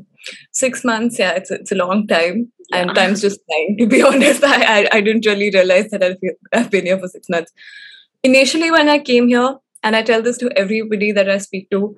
six 0.52 0.84
months. 0.84 1.20
Yeah, 1.20 1.32
it's 1.32 1.52
it's 1.52 1.72
a 1.72 1.76
long 1.76 2.08
time 2.08 2.52
yeah. 2.70 2.78
and 2.78 2.96
time's 2.96 3.22
just 3.22 3.40
flying. 3.46 3.78
To 3.80 3.88
be 3.88 4.02
honest, 4.10 4.44
I, 4.44 4.82
I, 4.82 4.88
I 4.94 5.02
didn't 5.02 5.26
really 5.26 5.50
realize 5.52 5.90
that 5.92 6.04
I've, 6.04 6.18
I've 6.54 6.72
been 6.72 6.86
here 6.86 7.00
for 7.00 7.08
six 7.08 7.30
months. 7.30 7.52
Initially, 8.24 8.72
when 8.72 8.90
I 8.90 9.00
came 9.00 9.28
here, 9.28 9.56
and 9.84 9.96
I 9.96 10.02
tell 10.02 10.22
this 10.22 10.38
to 10.40 10.52
everybody 10.58 11.12
that 11.12 11.30
I 11.30 11.38
speak 11.38 11.70
to, 11.72 11.96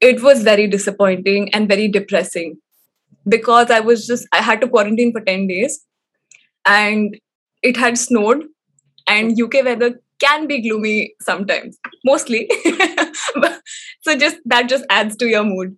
it 0.00 0.22
was 0.22 0.42
very 0.42 0.66
disappointing 0.66 1.52
and 1.54 1.68
very 1.68 1.88
depressing 1.88 2.58
because 3.26 3.70
I 3.70 3.80
was 3.80 4.06
just 4.06 4.26
I 4.32 4.42
had 4.42 4.60
to 4.60 4.68
quarantine 4.68 5.12
for 5.12 5.20
ten 5.20 5.46
days, 5.46 5.84
and 6.66 7.18
it 7.62 7.76
had 7.76 7.98
snowed, 7.98 8.44
and 9.06 9.40
UK 9.40 9.64
weather 9.64 10.00
can 10.20 10.46
be 10.46 10.60
gloomy 10.62 11.14
sometimes, 11.20 11.78
mostly. 12.04 12.48
so 14.02 14.16
just 14.16 14.36
that 14.44 14.68
just 14.68 14.84
adds 14.90 15.16
to 15.16 15.26
your 15.26 15.44
mood. 15.44 15.76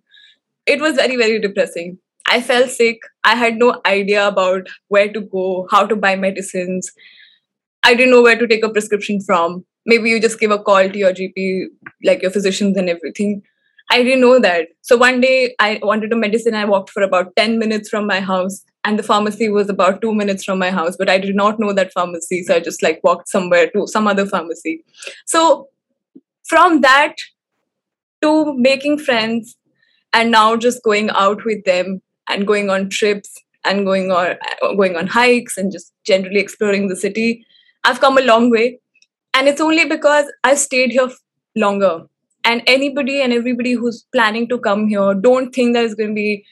It 0.67 0.81
was 0.81 0.95
very 0.95 1.15
very 1.15 1.39
depressing. 1.39 1.99
I 2.29 2.41
felt 2.41 2.69
sick. 2.69 2.99
I 3.23 3.35
had 3.35 3.55
no 3.55 3.81
idea 3.85 4.27
about 4.27 4.67
where 4.89 5.11
to 5.11 5.21
go, 5.21 5.67
how 5.71 5.85
to 5.85 5.95
buy 5.95 6.15
medicines. 6.15 6.91
I 7.83 7.93
didn't 7.93 8.11
know 8.11 8.21
where 8.21 8.37
to 8.37 8.47
take 8.47 8.65
a 8.65 8.69
prescription 8.69 9.21
from. 9.21 9.65
Maybe 9.85 10.09
you 10.09 10.19
just 10.19 10.39
give 10.39 10.51
a 10.51 10.59
call 10.59 10.89
to 10.89 10.97
your 10.97 11.13
gp 11.13 11.67
like 12.03 12.21
your 12.21 12.31
physicians 12.31 12.77
and 12.77 12.89
everything. 12.89 13.43
I 13.89 14.03
didn't 14.03 14.19
know 14.19 14.39
that. 14.39 14.67
So 14.81 14.97
one 14.97 15.21
day 15.21 15.55
i 15.59 15.79
wanted 15.81 16.11
a 16.11 16.17
medicine. 16.17 16.55
I 16.55 16.65
walked 16.65 16.89
for 16.89 17.03
about 17.03 17.35
10 17.37 17.57
minutes 17.59 17.89
from 17.89 18.05
my 18.07 18.19
house 18.19 18.63
and 18.83 18.99
the 18.99 19.03
pharmacy 19.03 19.49
was 19.49 19.69
about 19.69 20.01
2 20.01 20.13
minutes 20.13 20.43
from 20.43 20.59
my 20.59 20.69
house 20.71 20.97
but 20.97 21.09
i 21.09 21.17
did 21.17 21.35
not 21.35 21.59
know 21.59 21.71
that 21.73 21.91
pharmacy 21.93 22.41
so 22.43 22.55
i 22.55 22.59
just 22.67 22.83
like 22.83 23.01
walked 23.07 23.29
somewhere 23.29 23.69
to 23.71 23.87
some 23.87 24.07
other 24.07 24.25
pharmacy. 24.25 24.83
So 25.25 25.69
from 26.47 26.81
that 26.81 27.15
to 28.21 28.53
making 28.57 28.99
friends 28.99 29.56
and 30.13 30.31
now 30.31 30.55
just 30.55 30.83
going 30.83 31.09
out 31.11 31.43
with 31.45 31.63
them 31.65 32.01
and 32.29 32.47
going 32.47 32.69
on 32.69 32.89
trips 32.89 33.35
and 33.65 33.85
going 33.85 34.11
on 34.11 34.35
going 34.77 34.95
on 34.95 35.07
hikes 35.07 35.57
and 35.57 35.71
just 35.71 35.93
generally 36.05 36.39
exploring 36.39 36.87
the 36.87 36.95
city 36.95 37.45
i've 37.87 38.01
come 38.01 38.17
a 38.17 38.21
long 38.21 38.49
way. 38.51 38.79
And 39.33 39.47
it's 39.47 39.61
only 39.61 39.85
because 39.85 40.31
i've 40.43 40.59
stayed 40.59 40.91
here 40.91 41.09
longer. 41.55 42.01
And 42.43 42.61
anybody 42.67 43.21
and 43.21 43.33
everybody 43.33 43.73
who's 43.73 44.05
planning 44.13 44.47
to 44.49 44.59
come 44.59 44.87
here 44.87 45.13
don't 45.13 45.53
think 45.53 45.73
that 45.73 45.83
it's 45.85 45.95
going 45.95 46.09
to 46.09 46.15
be 46.15 46.45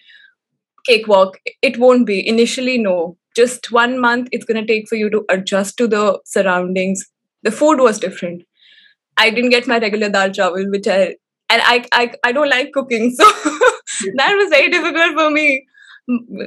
cakewalk. 0.85 1.37
It 1.61 1.77
won't 1.79 2.05
be. 2.05 2.27
Initially 2.27 2.77
no. 2.77 3.17
Just 3.35 3.71
one 3.71 3.99
month 3.99 4.29
it's 4.31 4.45
going 4.45 4.59
to 4.59 4.73
take 4.73 4.87
for 4.89 4.95
you 4.95 5.09
to 5.09 5.25
adjust 5.29 5.77
to 5.77 5.87
the 5.87 6.19
surroundings. 6.25 7.05
The 7.43 7.51
food 7.51 7.79
was 7.79 7.99
different. 7.99 8.43
I 9.17 9.29
didn't 9.29 9.51
get 9.51 9.67
my 9.67 9.79
regular 9.79 10.09
dal 10.09 10.29
chawal 10.29 10.69
which 10.71 10.87
i 10.87 11.15
and 11.49 11.61
I, 11.63 11.85
I 11.91 12.13
I 12.23 12.31
don't 12.31 12.49
like 12.49 12.71
cooking, 12.73 13.11
so 13.15 13.23
that 14.15 14.35
was 14.35 14.49
very 14.49 14.69
difficult 14.69 15.13
for 15.13 15.29
me. 15.29 15.65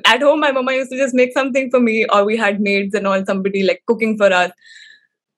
At 0.05 0.23
home, 0.23 0.41
my 0.41 0.53
mama 0.53 0.73
used 0.73 0.91
to 0.93 0.97
just 0.97 1.15
make 1.15 1.33
something 1.33 1.71
for 1.71 1.81
me, 1.81 2.07
or 2.13 2.25
we 2.25 2.37
had 2.37 2.61
maids 2.61 2.95
and 2.95 3.07
all, 3.07 3.25
somebody 3.25 3.63
like 3.65 3.83
cooking 3.87 4.17
for 4.17 4.33
us. 4.33 4.53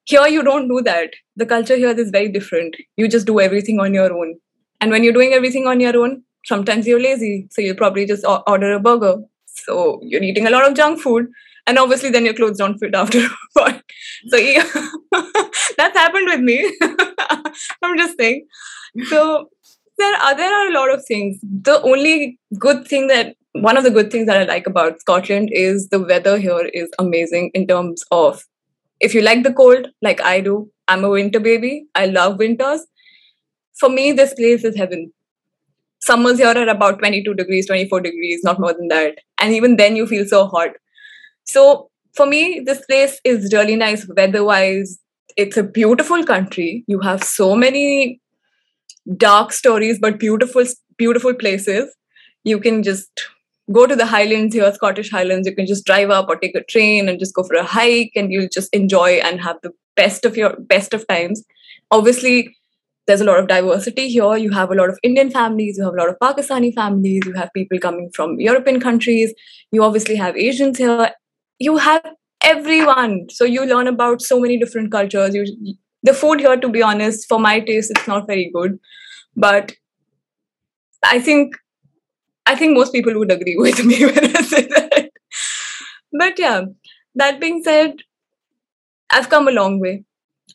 Here, 0.04 0.26
you 0.26 0.42
don't 0.42 0.68
do 0.68 0.82
that. 0.82 1.10
The 1.36 1.46
culture 1.46 1.76
here 1.76 1.90
is 1.90 2.10
very 2.10 2.28
different. 2.28 2.76
You 2.96 3.08
just 3.08 3.26
do 3.26 3.40
everything 3.40 3.80
on 3.80 3.94
your 3.94 4.12
own, 4.12 4.34
and 4.80 4.90
when 4.90 5.04
you're 5.04 5.18
doing 5.20 5.32
everything 5.32 5.66
on 5.66 5.80
your 5.80 5.96
own, 5.96 6.22
sometimes 6.44 6.86
you're 6.86 7.00
lazy, 7.00 7.48
so 7.50 7.62
you'll 7.62 7.76
probably 7.76 8.06
just 8.06 8.24
order 8.46 8.72
a 8.74 8.80
burger. 8.80 9.16
So 9.46 10.00
you're 10.02 10.22
eating 10.22 10.46
a 10.46 10.50
lot 10.50 10.68
of 10.68 10.74
junk 10.74 11.00
food, 11.00 11.28
and 11.66 11.78
obviously 11.78 12.10
then 12.10 12.24
your 12.24 12.34
clothes 12.34 12.58
don't 12.58 12.78
fit 12.78 12.94
after 12.94 13.26
so 13.56 14.36
yeah, 14.36 14.66
that's 15.76 15.98
happened 15.98 16.26
with 16.26 16.40
me. 16.40 16.76
I'm 17.82 17.98
just 17.98 18.18
saying 18.18 18.46
so 19.08 19.48
there 19.98 20.14
are 20.14 20.34
there 20.36 20.52
are 20.52 20.68
a 20.68 20.74
lot 20.74 20.92
of 20.92 21.04
things. 21.04 21.38
The 21.42 21.80
only 21.82 22.38
good 22.58 22.86
thing 22.86 23.06
that 23.08 23.36
one 23.52 23.76
of 23.76 23.84
the 23.84 23.90
good 23.90 24.10
things 24.10 24.26
that 24.26 24.40
I 24.40 24.44
like 24.44 24.66
about 24.66 25.00
Scotland 25.00 25.50
is 25.52 25.88
the 25.88 26.00
weather 26.00 26.38
here 26.38 26.70
is 26.72 26.88
amazing 26.98 27.50
in 27.54 27.66
terms 27.66 28.04
of 28.10 28.44
if 29.00 29.14
you 29.14 29.22
like 29.22 29.42
the 29.42 29.52
cold, 29.52 29.88
like 30.02 30.20
I 30.20 30.40
do, 30.40 30.70
I'm 30.88 31.04
a 31.04 31.10
winter 31.10 31.40
baby. 31.40 31.86
I 31.94 32.06
love 32.06 32.38
winters. 32.38 32.86
For 33.78 33.88
me, 33.88 34.12
this 34.12 34.34
place 34.34 34.62
is 34.64 34.76
heaven. 34.76 35.12
Summers 36.00 36.38
here 36.38 36.48
are 36.48 36.68
about 36.68 36.98
22 36.98 37.34
degrees, 37.34 37.66
24 37.66 38.00
degrees, 38.00 38.40
not 38.42 38.60
more 38.60 38.72
than 38.72 38.88
that. 38.88 39.18
And 39.38 39.54
even 39.54 39.76
then, 39.76 39.96
you 39.96 40.06
feel 40.06 40.26
so 40.26 40.46
hot. 40.46 40.70
So, 41.44 41.90
for 42.14 42.26
me, 42.26 42.60
this 42.64 42.84
place 42.86 43.20
is 43.24 43.52
really 43.52 43.76
nice 43.76 44.06
weather 44.16 44.44
wise. 44.44 44.98
It's 45.36 45.56
a 45.56 45.62
beautiful 45.62 46.24
country. 46.24 46.84
You 46.86 47.00
have 47.00 47.22
so 47.22 47.54
many 47.54 48.20
dark 49.16 49.52
stories 49.52 49.98
but 49.98 50.18
beautiful 50.18 50.64
beautiful 50.98 51.34
places. 51.34 51.94
You 52.44 52.58
can 52.60 52.82
just 52.82 53.10
go 53.72 53.86
to 53.86 53.96
the 53.96 54.06
highlands 54.06 54.54
here 54.54 54.72
scottish 54.72 55.10
highlands. 55.10 55.46
You 55.46 55.54
can 55.54 55.66
just 55.66 55.84
drive 55.84 56.10
up 56.10 56.28
or 56.28 56.36
take 56.36 56.54
a 56.54 56.64
train 56.64 57.08
and 57.08 57.18
just 57.18 57.34
go 57.34 57.42
for 57.42 57.54
a 57.54 57.64
hike 57.64 58.12
and 58.16 58.32
you'll 58.32 58.48
just 58.52 58.72
enjoy 58.74 59.20
and 59.24 59.40
have 59.40 59.56
the 59.62 59.72
best 59.96 60.24
of 60.24 60.36
your 60.36 60.56
best 60.58 60.94
of 60.94 61.06
times. 61.06 61.44
Obviously 61.90 62.56
there's 63.06 63.20
a 63.20 63.24
lot 63.24 63.40
of 63.40 63.48
diversity 63.48 64.08
here. 64.08 64.36
You 64.36 64.50
have 64.50 64.70
a 64.70 64.74
lot 64.74 64.88
of 64.90 64.98
indian 65.02 65.30
families 65.30 65.78
you 65.78 65.84
have 65.84 65.94
a 65.94 65.96
lot 65.96 66.08
of 66.08 66.18
pakistani 66.22 66.72
families 66.74 67.22
you 67.26 67.32
have 67.32 67.50
people 67.54 67.78
coming 67.78 68.10
from 68.14 68.38
european 68.38 68.80
countries. 68.80 69.34
You 69.72 69.82
obviously 69.82 70.16
have 70.16 70.36
asians 70.36 70.78
here. 70.78 71.10
You 71.58 71.76
have 71.76 72.02
everyone. 72.42 73.26
So 73.30 73.44
you 73.44 73.64
learn 73.64 73.86
about 73.86 74.22
so 74.22 74.40
many 74.40 74.58
different 74.58 74.90
cultures. 74.90 75.34
You 75.34 75.76
the 76.02 76.14
food 76.14 76.40
here 76.40 76.56
to 76.56 76.68
be 76.68 76.82
honest 76.82 77.26
for 77.28 77.38
my 77.38 77.60
taste 77.60 77.90
it's 77.90 78.08
not 78.08 78.26
very 78.26 78.50
good. 78.54 78.78
But 79.36 79.72
i 81.04 81.18
think 81.20 81.56
i 82.46 82.54
think 82.56 82.76
most 82.78 82.92
people 82.92 83.18
would 83.18 83.32
agree 83.32 83.56
with 83.66 83.84
me 83.84 84.04
when 84.06 84.36
i 84.36 84.42
say 84.42 84.66
that. 84.68 85.10
But 86.12 86.38
yeah 86.38 86.62
that 87.16 87.40
being 87.40 87.62
said 87.62 87.96
i've 89.10 89.28
come 89.30 89.48
a 89.48 89.52
long 89.52 89.80
way. 89.80 90.04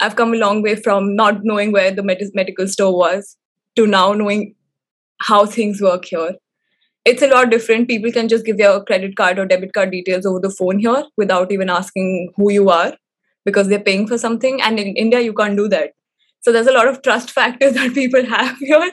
I've 0.02 0.16
come 0.18 0.34
a 0.34 0.38
long 0.38 0.62
way 0.62 0.76
from 0.76 1.16
not 1.16 1.44
knowing 1.44 1.72
where 1.72 1.92
the 1.92 2.04
med- 2.04 2.32
medical 2.34 2.68
store 2.68 2.98
was 2.98 3.38
to 3.78 3.88
now 3.88 4.12
knowing 4.14 4.56
how 5.22 5.46
things 5.46 5.82
work 5.82 6.06
here. 6.06 6.36
It's 7.06 7.22
a 7.24 7.28
lot 7.28 7.50
different. 7.52 7.88
People 7.90 8.12
can 8.12 8.28
just 8.30 8.46
give 8.46 8.58
their 8.58 8.80
credit 8.82 9.16
card 9.18 9.40
or 9.40 9.46
debit 9.46 9.74
card 9.74 9.92
details 9.92 10.26
over 10.26 10.40
the 10.40 10.50
phone 10.50 10.80
here 10.80 11.06
without 11.18 11.52
even 11.52 11.70
asking 11.70 12.34
who 12.38 12.52
you 12.52 12.70
are 12.70 12.94
because 13.46 13.68
they're 13.68 13.88
paying 13.88 14.08
for 14.08 14.18
something 14.18 14.62
and 14.62 14.80
in 14.80 14.96
india 14.96 15.22
you 15.22 15.34
can't 15.34 15.56
do 15.56 15.68
that. 15.70 15.92
So 16.42 16.52
there's 16.52 16.68
a 16.68 16.74
lot 16.74 16.88
of 16.88 17.02
trust 17.02 17.32
factors 17.40 17.74
that 17.74 17.94
people 17.94 18.26
have 18.26 18.58
here. 18.58 18.92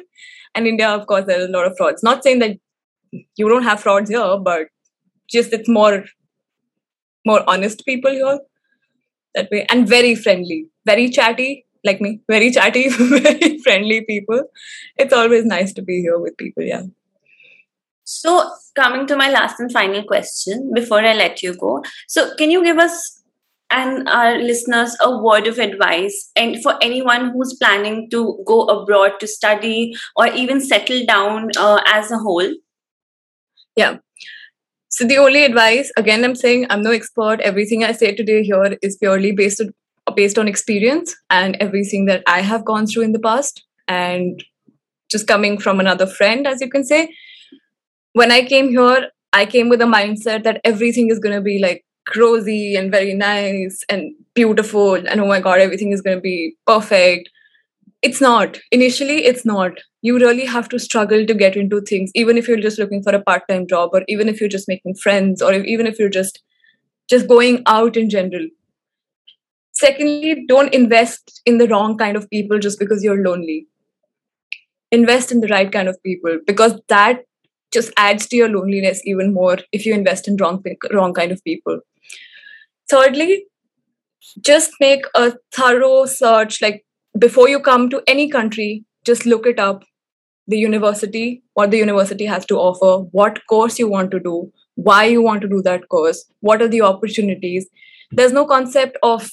And 0.55 0.67
india 0.67 0.89
of 0.89 1.07
course 1.07 1.27
there's 1.27 1.49
a 1.49 1.53
lot 1.53 1.67
of 1.67 1.77
frauds. 1.77 2.03
Not 2.03 2.23
saying 2.23 2.39
that 2.41 2.59
you 3.37 3.49
don't 3.49 3.63
have 3.71 3.81
frauds 3.81 4.11
here 4.11 4.39
but 4.39 4.69
just 5.31 5.53
it's 5.53 5.69
more 5.69 6.05
more 7.27 7.43
honest 7.49 7.85
people 7.87 8.11
here 8.11 8.39
that 9.35 9.51
way 9.51 9.65
and 9.71 9.89
very 9.89 10.15
friendly 10.15 10.67
very 10.87 11.09
chatty 11.09 11.65
like 11.85 12.01
me 12.01 12.21
very 12.29 12.51
chatty 12.51 12.89
very 12.89 13.59
friendly 13.59 14.03
people. 14.03 14.45
It's 14.97 15.13
always 15.13 15.45
nice 15.45 15.73
to 15.75 15.83
be 15.83 16.01
here 16.01 16.19
with 16.19 16.37
people 16.37 16.63
yeah. 16.63 16.83
So 18.05 18.51
coming 18.75 19.07
to 19.07 19.17
my 19.17 19.31
last 19.31 19.61
and 19.61 19.73
final 19.73 20.03
question 20.05 20.71
before 20.75 21.01
i 21.01 21.15
let 21.15 21.43
you 21.43 21.55
go. 21.57 21.83
So 22.09 22.35
can 22.37 22.51
you 22.51 22.63
give 22.65 22.79
us 22.79 23.22
and 23.73 24.09
our 24.09 24.39
listeners 24.39 24.97
a 25.01 25.19
word 25.19 25.47
of 25.47 25.59
advice. 25.59 26.31
And 26.37 26.63
for 26.63 26.77
anyone 26.83 27.31
who's 27.31 27.55
planning 27.55 28.09
to 28.11 28.43
go 28.47 28.63
abroad 28.67 29.19
to 29.21 29.27
study 29.27 29.95
or 30.15 30.29
even 30.29 30.61
settle 30.61 31.05
down 31.07 31.51
uh, 31.57 31.81
as 31.87 32.11
a 32.11 32.19
whole. 32.19 32.55
Yeah. 33.77 33.99
So 34.91 35.07
the 35.07 35.17
only 35.17 35.43
advice 35.45 35.91
again 35.97 36.23
i'm 36.23 36.35
saying 36.35 36.67
i'm 36.69 36.83
no 36.83 36.91
expert. 36.91 37.41
Everything 37.41 37.83
i 37.83 37.93
say 37.93 38.15
today 38.15 38.43
here 38.43 38.77
is 38.83 38.97
purely 38.99 39.33
based 39.33 39.63
on 39.63 39.73
based 40.17 40.39
on 40.39 40.49
experience 40.49 41.15
and 41.31 41.57
everything 41.61 42.05
that 42.07 42.23
i 42.27 42.41
have 42.43 42.65
gone 42.65 42.87
through 42.87 43.05
in 43.05 43.13
the 43.13 43.19
past. 43.19 43.65
And 43.89 44.45
just 45.11 45.27
coming 45.27 45.59
from 45.59 45.81
another 45.81 46.07
friend 46.07 46.47
as 46.47 46.61
you 46.61 46.69
can 46.75 46.85
say 46.85 47.01
when 48.21 48.33
i 48.37 48.43
came 48.53 48.71
here 48.71 49.09
i 49.33 49.45
came 49.55 49.69
with 49.69 49.83
a 49.87 49.91
mindset 49.95 50.45
that 50.45 50.61
everything 50.65 51.11
is 51.15 51.19
going 51.19 51.35
to 51.37 51.43
be 51.49 51.59
like 51.65 51.85
rosy 52.17 52.75
and 52.75 52.91
very 52.91 53.15
nice 53.15 53.85
and 53.89 54.15
beautiful 54.35 54.95
and 54.95 55.21
oh 55.21 55.27
my 55.27 55.41
god 55.41 55.61
everything 55.61 55.93
is 55.93 56.03
going 56.03 56.17
to 56.17 56.21
be 56.21 56.57
perfect. 56.67 57.31
It's 58.03 58.21
not. 58.21 58.59
Initially 58.73 59.25
it's 59.25 59.45
not. 59.45 59.73
You 60.03 60.19
really 60.19 60.45
have 60.45 60.69
to 60.71 60.79
struggle 60.79 61.25
to 61.27 61.35
get 61.35 61.57
into 61.57 61.81
things 61.81 62.11
even 62.15 62.37
if 62.37 62.49
you're 62.49 62.61
just 62.61 62.79
looking 62.79 63.03
for 63.03 63.15
a 63.15 63.23
part-time 63.23 63.67
job 63.69 63.91
or 63.93 64.03
even 64.09 64.29
if 64.29 64.41
you're 64.41 64.49
just 64.49 64.69
making 64.69 64.97
friends 64.97 65.41
or 65.41 65.53
if, 65.53 65.65
even 65.65 65.87
if 65.87 65.99
you're 65.99 66.09
just 66.09 66.43
just 67.09 67.29
going 67.29 67.63
out 67.67 67.97
in 67.97 68.11
general. 68.11 68.47
Secondly 69.73 70.45
don't 70.49 70.75
invest 70.75 71.41
in 71.47 71.59
the 71.59 71.69
wrong 71.69 71.97
kind 71.97 72.17
of 72.17 72.29
people 72.31 72.59
just 72.59 72.79
because 72.79 73.05
you're 73.05 73.23
lonely. 73.23 73.67
Invest 74.91 75.31
in 75.33 75.41
the 75.41 75.49
right 75.49 75.71
kind 75.71 75.89
of 75.89 76.03
people 76.03 76.39
because 76.47 76.81
that 76.89 77.25
just 77.73 77.91
adds 77.97 78.27
to 78.27 78.37
your 78.37 78.49
loneliness 78.49 79.01
even 79.05 79.33
more 79.33 79.59
if 79.73 79.87
you 79.87 79.95
invest 79.95 80.29
in 80.29 80.37
wrong 80.37 80.63
wrong 80.93 81.15
kind 81.15 81.33
of 81.33 81.43
people 81.45 81.81
thirdly 82.93 83.45
just 84.41 84.73
make 84.81 85.07
a 85.15 85.33
thorough 85.53 86.07
search 86.07 86.61
like 86.63 86.85
before 87.19 87.49
you 87.49 87.61
come 87.61 87.89
to 87.91 88.03
any 88.07 88.29
country 88.29 88.85
just 89.05 89.27
look 89.27 89.47
it 89.47 89.59
up. 89.59 89.85
The 90.49 90.59
university 90.59 91.43
what 91.55 91.71
the 91.71 91.79
university 91.79 92.27
has 92.27 92.45
to 92.47 92.57
offer 92.57 93.05
what 93.13 93.39
course 93.49 93.79
you 93.79 93.89
want 93.89 94.11
to 94.11 94.21
do 94.21 94.53
why 94.75 95.05
you 95.05 95.23
want 95.23 95.43
to 95.43 95.49
do 95.49 95.63
that 95.63 95.89
course 95.89 96.25
what 96.41 96.63
are 96.63 96.69
the 96.69 96.83
opportunities. 96.83 97.69
There's 98.11 98.33
no 98.33 98.45
concept 98.45 98.97
of 99.03 99.31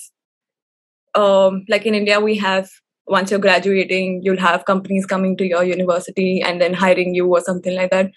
um, 1.15 1.65
like 1.67 1.85
in 1.85 1.95
india 1.95 2.19
we 2.19 2.37
have 2.37 2.69
once 3.07 3.31
you're 3.31 3.39
graduating 3.45 4.21
you'll 4.23 4.45
have 4.45 4.65
companies 4.65 5.05
coming 5.05 5.35
to 5.37 5.45
your 5.45 5.63
university 5.63 6.41
and 6.41 6.61
then 6.61 6.73
hiring 6.73 7.15
you 7.15 7.27
or 7.27 7.41
something 7.41 7.75
like 7.75 7.89
that 7.89 8.11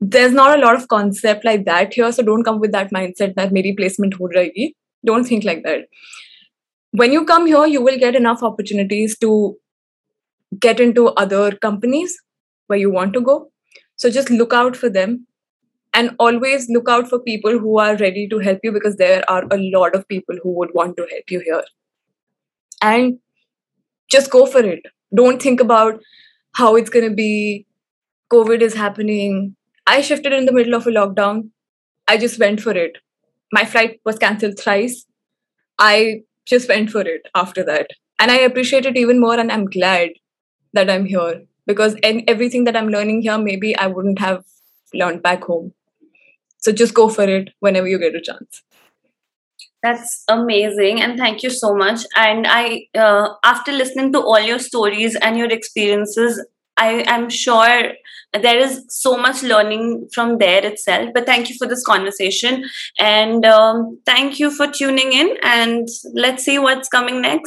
there's 0.00 0.32
not 0.32 0.58
a 0.58 0.60
lot 0.62 0.74
of 0.76 0.88
concept 0.88 1.44
like 1.44 1.64
that 1.64 1.94
here 1.94 2.10
so 2.12 2.22
don't 2.22 2.44
come 2.44 2.60
with 2.60 2.72
that 2.72 2.92
mindset 2.92 3.34
that 3.34 3.52
maybe 3.52 3.72
placement 3.74 4.14
ho 4.14 4.28
rahegi 4.34 4.72
don't 5.10 5.30
think 5.30 5.44
like 5.44 5.62
that 5.62 5.86
when 7.02 7.12
you 7.12 7.24
come 7.24 7.46
here 7.46 7.66
you 7.66 7.82
will 7.82 7.98
get 7.98 8.14
enough 8.14 8.42
opportunities 8.42 9.16
to 9.18 9.30
get 10.66 10.80
into 10.80 11.06
other 11.24 11.50
companies 11.68 12.18
where 12.66 12.78
you 12.78 12.90
want 12.90 13.12
to 13.12 13.20
go 13.20 13.38
so 13.96 14.10
just 14.10 14.30
look 14.30 14.52
out 14.52 14.76
for 14.76 14.90
them 14.90 15.26
and 15.94 16.14
always 16.18 16.68
look 16.68 16.88
out 16.94 17.08
for 17.08 17.18
people 17.18 17.58
who 17.58 17.78
are 17.78 17.96
ready 17.96 18.28
to 18.28 18.38
help 18.38 18.58
you 18.62 18.72
because 18.72 18.96
there 18.96 19.22
are 19.30 19.44
a 19.50 19.58
lot 19.74 19.94
of 19.94 20.06
people 20.08 20.36
who 20.42 20.50
would 20.56 20.74
want 20.74 20.96
to 20.98 21.06
help 21.10 21.30
you 21.30 21.40
here 21.40 21.62
and 22.82 23.18
just 24.10 24.30
go 24.30 24.46
for 24.46 24.60
it. 24.60 24.84
Don't 25.14 25.40
think 25.40 25.60
about 25.60 26.00
how 26.54 26.76
it's 26.76 26.90
going 26.90 27.08
to 27.08 27.14
be. 27.14 27.66
COVID 28.32 28.60
is 28.60 28.74
happening. 28.74 29.56
I 29.86 30.00
shifted 30.00 30.32
in 30.32 30.46
the 30.46 30.52
middle 30.52 30.74
of 30.74 30.86
a 30.86 30.90
lockdown. 30.90 31.50
I 32.08 32.16
just 32.16 32.38
went 32.38 32.60
for 32.60 32.72
it. 32.72 32.98
My 33.52 33.64
flight 33.64 34.00
was 34.04 34.18
cancelled 34.18 34.58
thrice. 34.58 35.06
I 35.78 36.22
just 36.44 36.68
went 36.68 36.90
for 36.90 37.02
it 37.02 37.22
after 37.34 37.64
that. 37.64 37.90
And 38.18 38.30
I 38.30 38.36
appreciate 38.38 38.86
it 38.86 38.96
even 38.96 39.20
more. 39.20 39.38
And 39.38 39.52
I'm 39.52 39.66
glad 39.66 40.10
that 40.72 40.90
I'm 40.90 41.06
here 41.06 41.44
because 41.66 41.96
everything 42.02 42.64
that 42.64 42.76
I'm 42.76 42.88
learning 42.88 43.22
here, 43.22 43.38
maybe 43.38 43.76
I 43.76 43.86
wouldn't 43.86 44.18
have 44.18 44.44
learned 44.94 45.22
back 45.22 45.44
home. 45.44 45.72
So 46.58 46.72
just 46.72 46.94
go 46.94 47.08
for 47.08 47.24
it 47.24 47.50
whenever 47.60 47.86
you 47.86 47.98
get 47.98 48.14
a 48.14 48.20
chance. 48.20 48.62
That's 49.82 50.24
amazing, 50.28 51.00
and 51.00 51.16
thank 51.16 51.44
you 51.44 51.50
so 51.50 51.74
much. 51.74 52.00
And 52.16 52.46
I, 52.48 52.86
uh, 52.98 53.34
after 53.44 53.70
listening 53.70 54.12
to 54.14 54.20
all 54.20 54.40
your 54.40 54.58
stories 54.58 55.14
and 55.14 55.38
your 55.38 55.48
experiences, 55.48 56.44
I 56.76 57.04
am 57.06 57.30
sure 57.30 57.92
there 58.32 58.58
is 58.58 58.84
so 58.88 59.16
much 59.16 59.42
learning 59.42 60.08
from 60.12 60.38
there 60.38 60.64
itself. 60.64 61.10
But 61.14 61.26
thank 61.26 61.48
you 61.48 61.56
for 61.56 61.66
this 61.66 61.84
conversation, 61.84 62.64
and 62.98 63.44
um, 63.44 63.98
thank 64.04 64.38
you 64.38 64.50
for 64.50 64.66
tuning 64.66 65.12
in. 65.12 65.36
And 65.42 65.88
let's 66.14 66.44
see 66.44 66.58
what's 66.58 66.88
coming 66.88 67.22
next. 67.22 67.44